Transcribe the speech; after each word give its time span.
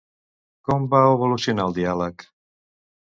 Com 0.69 0.87
va 0.95 1.01
evolucionar 1.09 1.67
el 1.69 1.77
diàleg? 1.79 2.29